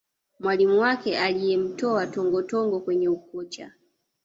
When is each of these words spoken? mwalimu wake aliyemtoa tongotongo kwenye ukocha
mwalimu 0.39 0.79
wake 0.79 1.19
aliyemtoa 1.19 2.07
tongotongo 2.07 2.79
kwenye 2.79 3.09
ukocha 3.09 3.71